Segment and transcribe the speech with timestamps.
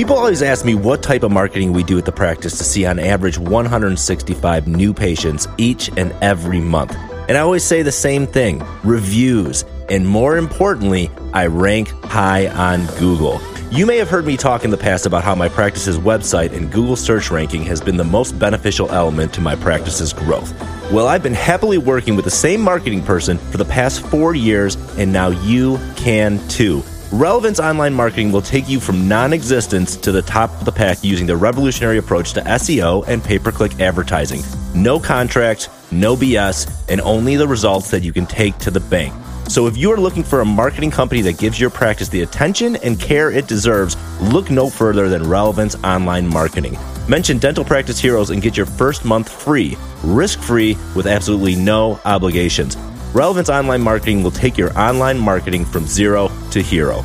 [0.00, 2.86] People always ask me what type of marketing we do at the practice to see
[2.86, 6.96] on average 165 new patients each and every month.
[7.28, 9.62] And I always say the same thing reviews.
[9.90, 13.42] And more importantly, I rank high on Google.
[13.70, 16.72] You may have heard me talk in the past about how my practice's website and
[16.72, 20.58] Google search ranking has been the most beneficial element to my practice's growth.
[20.90, 24.76] Well, I've been happily working with the same marketing person for the past four years,
[24.96, 26.82] and now you can too.
[27.12, 31.02] Relevance Online Marketing will take you from non existence to the top of the pack
[31.02, 34.42] using the revolutionary approach to SEO and pay per click advertising.
[34.80, 39.12] No contracts, no BS, and only the results that you can take to the bank.
[39.48, 42.76] So if you are looking for a marketing company that gives your practice the attention
[42.76, 46.78] and care it deserves, look no further than Relevance Online Marketing.
[47.08, 52.00] Mention Dental Practice Heroes and get your first month free, risk free, with absolutely no
[52.04, 52.76] obligations.
[53.12, 57.02] Relevance Online Marketing will take your online marketing from zero to hero.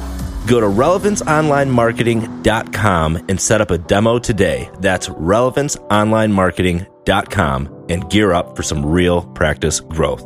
[0.47, 4.69] Go to relevanceonlinemarketing.com and set up a demo today.
[4.79, 10.23] That's relevanceonlinemarketing.com and gear up for some real practice growth.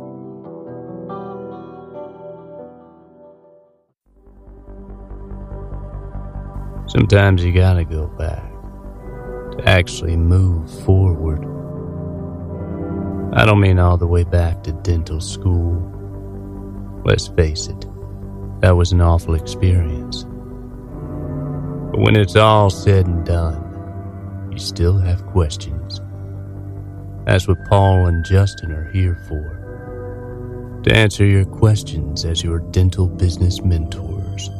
[6.90, 8.42] Sometimes you gotta go back
[9.52, 11.38] to actually move forward.
[13.32, 15.80] I don't mean all the way back to dental school.
[17.04, 17.84] Let's face it,
[18.60, 20.24] that was an awful experience.
[21.92, 26.00] But when it's all said and done, you still have questions.
[27.24, 30.80] That's what Paul and Justin are here for.
[30.84, 34.50] To answer your questions as your dental business mentors.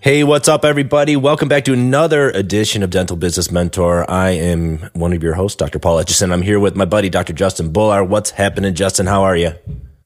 [0.00, 1.14] Hey, what's up, everybody?
[1.14, 4.10] Welcome back to another edition of Dental Business Mentor.
[4.10, 5.78] I am one of your hosts, Dr.
[5.78, 6.32] Paul Etchison.
[6.32, 7.32] I'm here with my buddy, Dr.
[7.32, 8.08] Justin Bullard.
[8.08, 9.06] What's happening, Justin?
[9.06, 9.52] How are you?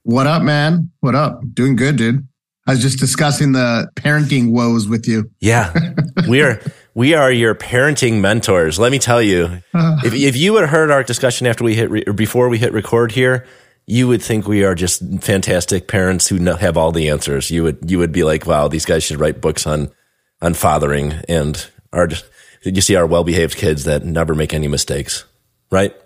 [0.07, 0.93] What up, man?
[1.01, 1.41] What up?
[1.53, 2.29] Doing good, dude.
[2.65, 5.33] I was just discussing the parenting woes with you.
[5.41, 5.75] Yeah,
[6.29, 6.61] we are
[6.95, 8.79] we are your parenting mentors.
[8.79, 9.99] Let me tell you, ah.
[10.05, 12.73] if if you had heard our discussion after we hit re- or before we hit
[12.73, 13.49] record here,
[13.85, 17.51] you would think we are just fantastic parents who know, have all the answers.
[17.51, 19.91] You would you would be like, wow, these guys should write books on
[20.41, 22.09] on fathering and are
[22.63, 25.25] you see our well behaved kids that never make any mistakes,
[25.73, 25.97] right?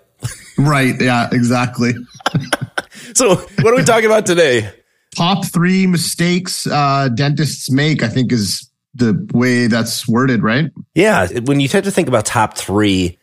[0.57, 0.99] Right.
[0.99, 1.29] Yeah.
[1.31, 1.93] Exactly.
[3.13, 4.71] so, what are we talking about today?
[5.15, 8.03] Top three mistakes uh, dentists make.
[8.03, 10.71] I think is the way that's worded, right?
[10.95, 11.27] Yeah.
[11.45, 13.17] When you tend to think about top three,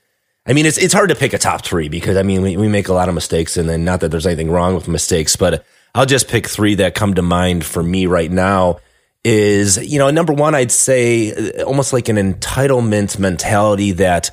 [0.47, 2.69] I mean, it's it's hard to pick a top three because I mean we, we
[2.69, 5.65] make a lot of mistakes, and then not that there's anything wrong with mistakes, but
[5.95, 8.79] I'll just pick three that come to mind for me right now.
[9.25, 14.31] Is you know number one, I'd say uh, almost like an entitlement mentality that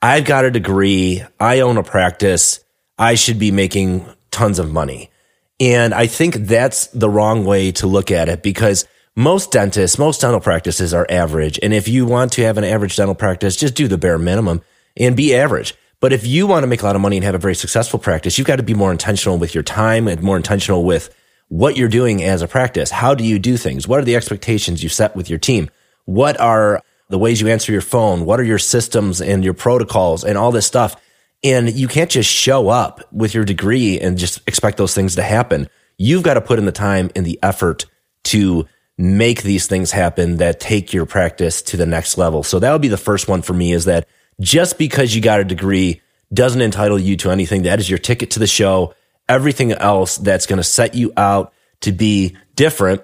[0.00, 2.60] I've got a degree, I own a practice,
[2.98, 4.06] I should be making
[4.36, 5.10] tons of money,
[5.58, 10.20] and I think that's the wrong way to look at it because most dentists, most
[10.20, 13.74] dental practices are average, and if you want to have an average dental practice, just
[13.74, 14.60] do the bare minimum
[14.96, 15.74] and be average.
[16.00, 17.98] But if you want to make a lot of money and have a very successful
[17.98, 21.14] practice, you've got to be more intentional with your time and more intentional with
[21.48, 22.90] what you're doing as a practice.
[22.90, 23.88] How do you do things?
[23.88, 25.70] What are the expectations you set with your team?
[26.04, 28.26] What are the ways you answer your phone?
[28.26, 30.96] What are your systems and your protocols and all this stuff?
[31.44, 35.22] And you can't just show up with your degree and just expect those things to
[35.22, 35.68] happen.
[35.98, 37.86] You've got to put in the time and the effort
[38.24, 38.66] to
[38.98, 42.42] make these things happen that take your practice to the next level.
[42.42, 44.08] So that would be the first one for me is that
[44.40, 46.00] just because you got a degree
[46.32, 47.62] doesn't entitle you to anything.
[47.62, 48.94] That is your ticket to the show.
[49.28, 53.02] Everything else that's going to set you out to be different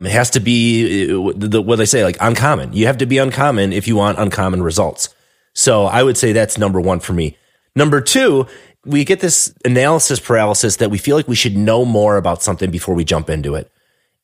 [0.00, 2.72] it has to be what they say, like uncommon.
[2.72, 5.14] You have to be uncommon if you want uncommon results.
[5.52, 7.36] So I would say that's number one for me.
[7.74, 8.46] Number two,
[8.84, 12.70] we get this analysis paralysis that we feel like we should know more about something
[12.70, 13.70] before we jump into it.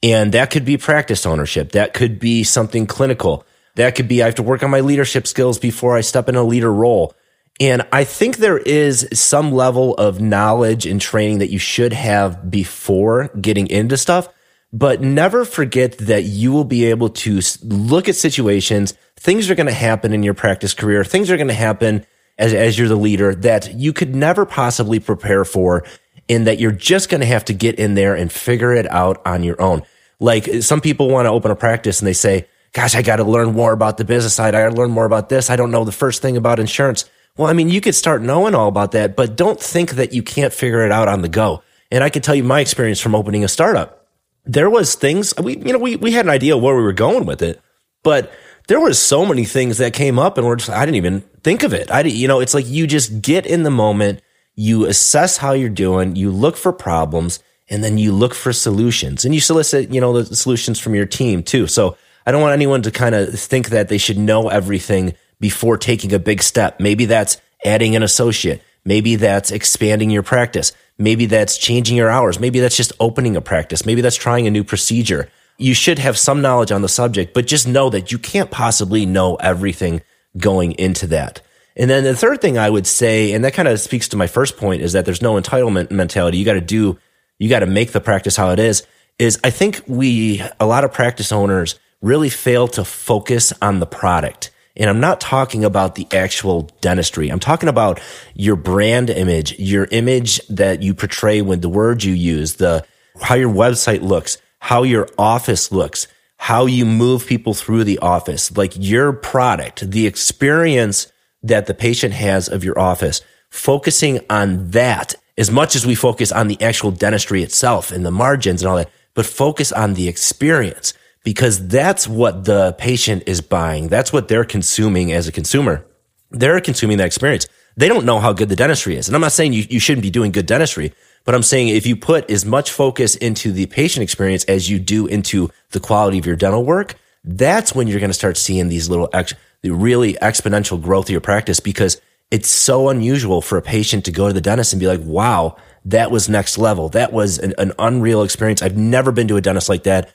[0.03, 1.73] And that could be practice ownership.
[1.73, 3.45] That could be something clinical.
[3.77, 6.37] That could be I have to work on my leadership skills before I step in
[6.37, 7.15] a leader role.
[7.59, 12.51] And I think there is some level of knowledge and training that you should have
[12.51, 14.29] before getting into stuff,
[14.73, 18.93] but never forget that you will be able to look at situations.
[19.17, 21.03] Things are going to happen in your practice career.
[21.03, 22.05] Things are going to happen
[22.39, 25.85] as, as you're the leader that you could never possibly prepare for
[26.29, 29.23] and that you're just going to have to get in there and figure it out
[29.25, 29.83] on your own.
[30.19, 33.25] Like some people want to open a practice and they say, gosh, I got to
[33.25, 34.55] learn more about the business side.
[34.55, 35.51] I got to learn more about this.
[35.51, 37.09] I don't know the first thing about insurance.
[37.37, 40.23] Well, I mean, you could start knowing all about that, but don't think that you
[40.23, 41.63] can't figure it out on the go.
[41.91, 44.07] And I can tell you my experience from opening a startup.
[44.45, 47.27] There was things we, you know, we, we had an idea where we were going
[47.27, 47.61] with it,
[48.03, 48.33] but
[48.69, 51.63] there was so many things that came up and we're just, I didn't even think
[51.63, 51.91] of it.
[51.91, 54.21] I, you know, it's like you just get in the moment,
[54.55, 59.25] you assess how you're doing, you look for problems, and then you look for solutions
[59.25, 61.67] and you solicit, you know, the solutions from your team too.
[61.67, 65.77] So I don't want anyone to kind of think that they should know everything before
[65.77, 66.81] taking a big step.
[66.81, 68.63] Maybe that's adding an associate.
[68.85, 70.73] Maybe that's expanding your practice.
[70.97, 72.39] Maybe that's changing your hours.
[72.39, 73.85] Maybe that's just opening a practice.
[73.85, 75.29] Maybe that's trying a new procedure.
[75.59, 79.07] You should have some knowledge on the subject, but just know that you can't possibly
[79.07, 80.03] know everything
[80.37, 81.41] going into that.
[81.77, 84.27] And then the third thing I would say, and that kind of speaks to my
[84.27, 86.39] first point, is that there's no entitlement mentality.
[86.39, 86.99] You got to do,
[87.39, 88.87] you got to make the practice how it is.
[89.19, 93.87] Is I think we, a lot of practice owners really fail to focus on the
[93.87, 94.51] product.
[94.77, 97.31] And I'm not talking about the actual dentistry.
[97.31, 98.01] I'm talking about
[98.35, 102.85] your brand image, your image that you portray with the words you use, the,
[103.21, 106.07] how your website looks, how your office looks,
[106.39, 111.11] how you move people through the office, like your product, the experience
[111.43, 113.21] that the patient has of your office,
[113.51, 118.11] focusing on that as much as we focus on the actual dentistry itself and the
[118.11, 120.95] margins and all that, but focus on the experience
[121.25, 123.89] because that's what the patient is buying.
[123.89, 125.85] That's what they're consuming as a consumer.
[126.31, 127.49] They're consuming that experience.
[127.77, 129.09] They don't know how good the dentistry is.
[129.09, 130.93] And I'm not saying you, you shouldn't be doing good dentistry,
[131.27, 134.79] but I'm saying if you put as much focus into the patient experience as you
[134.79, 136.95] do into the quality of your dental work,
[137.25, 141.11] that's when you're going to start seeing these little ex- the really exponential growth of
[141.11, 142.01] your practice because
[142.31, 145.57] it's so unusual for a patient to go to the dentist and be like, wow,
[145.85, 146.89] that was next level.
[146.91, 148.63] That was an, an unreal experience.
[148.63, 150.13] I've never been to a dentist like that.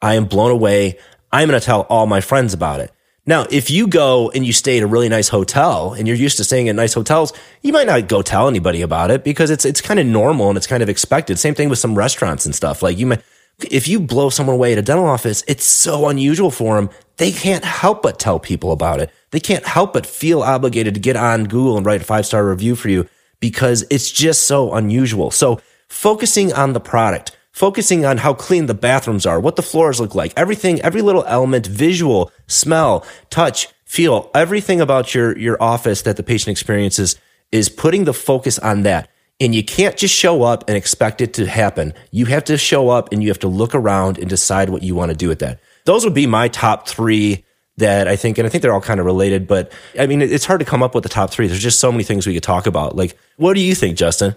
[0.00, 0.98] I am blown away.
[1.32, 2.90] I'm going to tell all my friends about it.
[3.26, 6.36] Now, if you go and you stay at a really nice hotel and you're used
[6.36, 7.32] to staying at nice hotels,
[7.62, 10.58] you might not go tell anybody about it because it's it's kind of normal and
[10.58, 11.38] it's kind of expected.
[11.38, 12.82] Same thing with some restaurants and stuff.
[12.82, 13.22] Like you might
[13.70, 16.90] if you blow someone away at a dental office, it's so unusual for them.
[17.16, 19.10] They can't help but tell people about it.
[19.30, 22.46] They can't help but feel obligated to get on Google and write a five star
[22.46, 23.08] review for you
[23.40, 25.30] because it's just so unusual.
[25.30, 30.00] So focusing on the product, focusing on how clean the bathrooms are, what the floors
[30.00, 36.02] look like, everything, every little element, visual, smell, touch, feel, everything about your, your office
[36.02, 37.16] that the patient experiences
[37.52, 39.08] is putting the focus on that.
[39.40, 41.94] And you can't just show up and expect it to happen.
[42.10, 44.96] You have to show up and you have to look around and decide what you
[44.96, 45.60] want to do with that.
[45.84, 47.44] Those would be my top three
[47.76, 50.44] that I think, and I think they're all kind of related, but I mean, it's
[50.44, 51.46] hard to come up with the top three.
[51.48, 52.96] There's just so many things we could talk about.
[52.96, 54.36] Like, what do you think, Justin?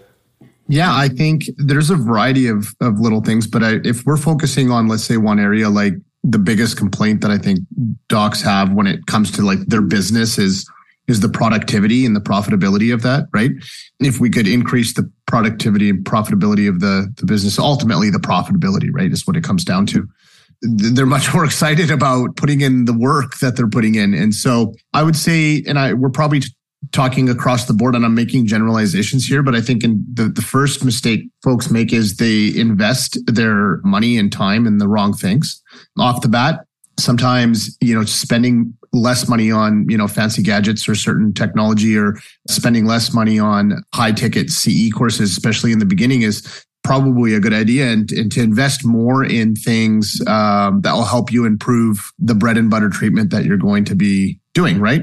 [0.68, 4.70] Yeah, I think there's a variety of, of little things, but I, if we're focusing
[4.70, 7.60] on, let's say, one area, like the biggest complaint that I think
[8.08, 10.68] docs have when it comes to like their business is
[11.06, 13.50] is the productivity and the profitability of that, right?
[13.98, 18.90] If we could increase the productivity and profitability of the, the business, ultimately the profitability,
[18.92, 20.06] right, is what it comes down to.
[20.60, 24.12] They're much more excited about putting in the work that they're putting in.
[24.12, 26.42] And so I would say, and I, we're probably
[26.92, 30.42] talking across the board and I'm making generalizations here, but I think in the, the
[30.42, 35.62] first mistake folks make is they invest their money and time in the wrong things
[35.98, 36.60] off the bat.
[36.98, 42.18] Sometimes, you know, spending less money on you know fancy gadgets or certain technology or
[42.48, 47.40] spending less money on high ticket CE courses, especially in the beginning, is probably a
[47.40, 52.10] good idea and, and to invest more in things um, that will help you improve
[52.18, 55.02] the bread and butter treatment that you're going to be doing right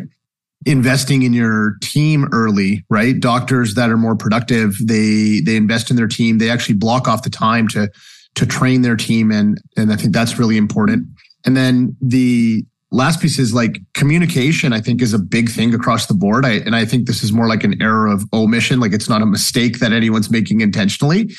[0.66, 3.20] investing in your team early right?
[3.20, 6.38] Doctors that are more productive they they invest in their team.
[6.38, 7.90] They actually block off the time to
[8.36, 11.08] to train their team and and i think that's really important.
[11.46, 16.08] And then the last piece is like communication i think is a big thing across
[16.08, 16.46] the board.
[16.46, 19.22] I, and i think this is more like an error of omission like it's not
[19.22, 21.32] a mistake that anyone's making intentionally.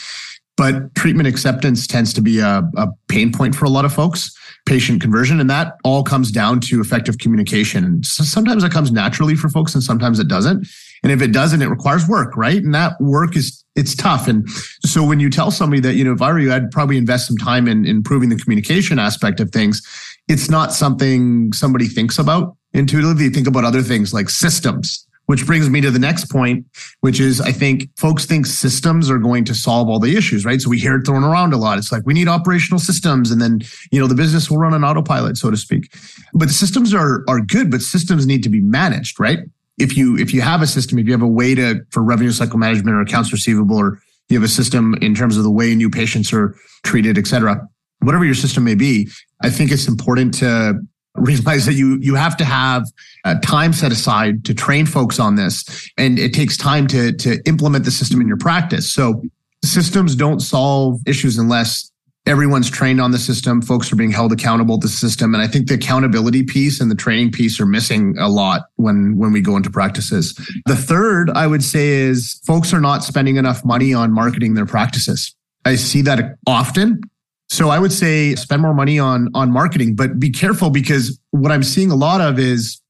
[0.57, 4.35] But treatment acceptance tends to be a, a pain point for a lot of folks
[4.67, 7.85] patient conversion and that all comes down to effective communication.
[7.85, 10.67] And so sometimes it comes naturally for folks and sometimes it doesn't.
[11.03, 12.63] And if it doesn't it requires work right?
[12.63, 14.27] And that work is it's tough.
[14.27, 14.49] And
[14.85, 17.27] so when you tell somebody that you know if i were you i'd probably invest
[17.27, 19.83] some time in improving the communication aspect of things.
[20.29, 23.29] It's not something somebody thinks about intuitively.
[23.29, 26.65] They think about other things like systems, which brings me to the next point,
[27.01, 30.61] which is I think folks think systems are going to solve all the issues, right?
[30.61, 31.79] So we hear it thrown around a lot.
[31.79, 34.85] It's like we need operational systems and then, you know, the business will run on
[34.85, 35.93] autopilot, so to speak.
[36.33, 39.41] But the systems are are good, but systems need to be managed, right?
[39.79, 42.33] If you if you have a system, if you have a way to for revenue
[42.33, 45.75] cycle management or accounts receivable or you have a system in terms of the way
[45.75, 47.69] new patients are treated, et cetera,
[48.01, 49.09] whatever your system may be,
[49.43, 50.81] I think it's important to
[51.17, 52.85] realize that you you have to have
[53.25, 57.41] uh, time set aside to train folks on this, and it takes time to to
[57.47, 58.93] implement the system in your practice.
[58.93, 59.23] So
[59.65, 61.91] systems don't solve issues unless
[62.27, 65.47] everyone's trained on the system folks are being held accountable to the system and i
[65.47, 69.41] think the accountability piece and the training piece are missing a lot when when we
[69.41, 70.35] go into practices
[70.67, 74.67] the third i would say is folks are not spending enough money on marketing their
[74.67, 77.01] practices i see that often
[77.49, 81.53] So I would say spend more money on on marketing, but be careful because what
[81.53, 82.81] I'm seeing a lot of is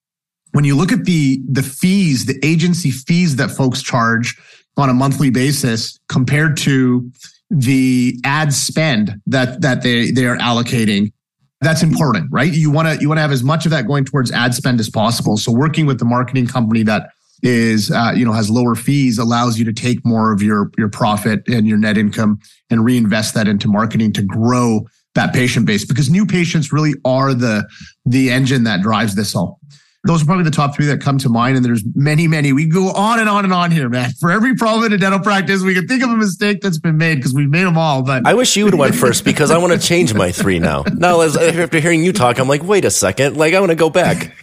[0.52, 4.36] when you look at the the fees, the agency fees that folks charge
[4.76, 7.10] on a monthly basis compared to
[7.50, 11.12] the ad spend that that they they are allocating
[11.60, 12.52] that's important right?
[12.52, 14.78] You want to you want to have as much of that going towards ad spend
[14.78, 15.36] as possible.
[15.36, 17.10] So working with the marketing company that
[17.42, 20.88] is uh, you know has lower fees allows you to take more of your your
[20.88, 22.38] profit and your net income
[22.70, 27.34] and reinvest that into marketing to grow that patient base because new patients really are
[27.34, 27.66] the
[28.04, 29.60] the engine that drives this all
[30.06, 31.56] those are probably the top three that come to mind.
[31.56, 32.52] And there's many, many.
[32.52, 34.10] We go on and on and on here, man.
[34.20, 36.96] For every problem in a dental practice, we can think of a mistake that's been
[36.96, 38.02] made because we've made them all.
[38.02, 40.84] But I wish you would went first because I want to change my three now.
[40.96, 43.36] Now, as, after hearing you talk, I'm like, wait a second.
[43.36, 44.34] Like, I want to go back.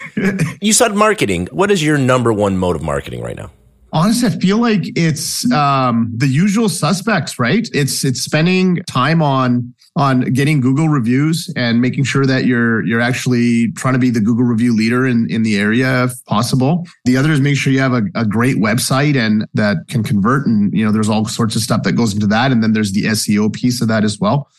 [0.62, 1.48] You said marketing.
[1.52, 3.52] What is your number one mode of marketing right now?
[3.92, 7.70] Honestly, I feel like it's um, the usual suspects, right?
[7.74, 13.02] It's it's spending time on on getting Google reviews and making sure that you're you're
[13.02, 16.88] actually trying to be the Google review leader in, in the area if possible.
[17.06, 20.48] The other is make sure you have a, a great website and that can convert.
[20.48, 22.52] And you know, there's all sorts of stuff that goes into that.
[22.52, 24.50] And then there's the SEO piece of that as well.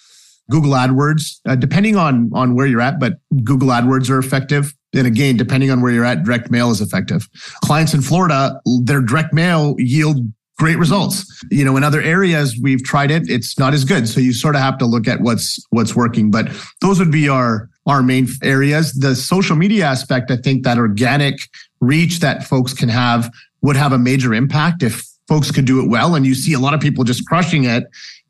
[0.50, 4.74] Google AdWords, uh, depending on on where you're at, but Google AdWords are effective.
[4.94, 7.28] And again, depending on where you're at, direct mail is effective.
[7.64, 10.18] Clients in Florida, their direct mail yield
[10.56, 11.44] great results.
[11.50, 14.08] You know, in other areas we've tried it, it's not as good.
[14.08, 16.30] So you sort of have to look at what's what's working.
[16.30, 16.48] But
[16.80, 18.92] those would be our our main areas.
[18.92, 21.48] The social media aspect, I think that organic
[21.80, 23.32] reach that folks can have
[23.62, 26.14] would have a major impact if folks could do it well.
[26.14, 27.84] And you see a lot of people just crushing it.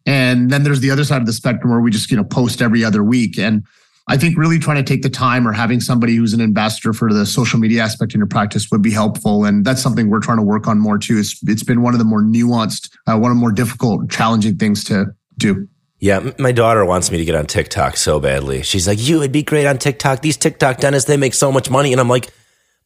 [0.06, 2.60] And then there's the other side of the spectrum where we just, you know, post
[2.60, 3.38] every other week.
[3.38, 3.64] And
[4.06, 7.12] I think really trying to take the time or having somebody who's an ambassador for
[7.12, 9.44] the social media aspect in your practice would be helpful.
[9.44, 11.18] And that's something we're trying to work on more too.
[11.18, 14.56] It's, it's been one of the more nuanced, uh, one of the more difficult, challenging
[14.56, 15.06] things to
[15.38, 15.66] do.
[16.00, 18.62] Yeah, my daughter wants me to get on TikTok so badly.
[18.62, 20.20] She's like, "You would be great on TikTok.
[20.20, 22.28] These TikTok dentists, they make so much money." And I'm like,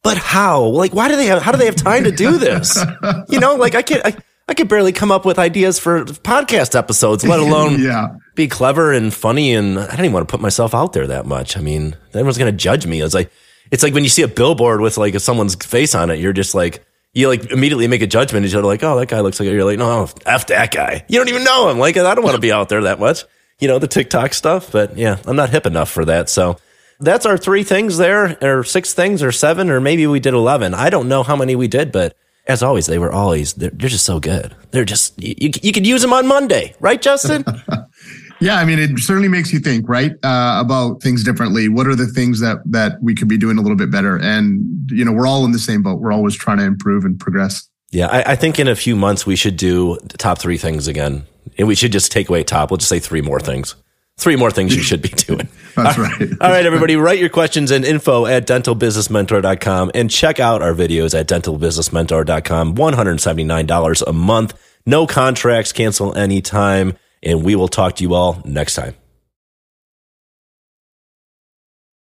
[0.03, 0.63] "But how?
[0.63, 1.41] Like, why do they have?
[1.41, 2.79] How do they have time to do this?
[3.29, 4.05] you know, like I can't.
[4.05, 4.15] I,
[4.49, 8.15] I could barely come up with ideas for podcast episodes, let alone yeah.
[8.33, 9.53] be clever and funny.
[9.53, 11.55] And I don't even want to put myself out there that much.
[11.55, 12.99] I mean, everyone's going to judge me.
[12.99, 13.31] It's like,
[13.69, 16.55] it's like when you see a billboard with like someone's face on it, you're just
[16.55, 19.47] like, you like immediately make a judgment and you're like, oh, that guy looks like,
[19.47, 21.05] you're like, no, F that guy.
[21.07, 21.77] You don't even know him.
[21.77, 23.25] Like, I don't want to be out there that much,
[23.59, 24.71] you know, the TikTok stuff.
[24.71, 26.27] But yeah, I'm not hip enough for that.
[26.27, 26.57] So
[26.99, 30.73] that's our three things there, or six things, or seven, or maybe we did 11.
[30.73, 32.15] I don't know how many we did, but
[32.49, 34.55] as always, they were always they're, they're just so good.
[34.71, 37.45] They're just you, you could use them on Monday, right, Justin?
[38.41, 41.69] yeah, I mean, it certainly makes you think, right, uh, about things differently.
[41.69, 44.17] What are the things that that we could be doing a little bit better?
[44.17, 46.01] And you know, we're all in the same boat.
[46.01, 47.69] We're always trying to improve and progress.
[47.91, 51.27] Yeah, I, I think in a few months we should do top three things again,
[51.57, 52.71] and we should just take away top.
[52.71, 53.75] We'll just say three more things
[54.19, 55.47] three more things you should be doing.
[55.83, 56.21] That's right.
[56.41, 61.17] All right, everybody, write your questions and info at dentalbusinessmentor.com and check out our videos
[61.17, 62.75] at dentalbusinessmentor.com.
[62.75, 64.61] $179 a month.
[64.85, 66.97] No contracts, cancel anytime.
[67.21, 68.95] And we will talk to you all next time.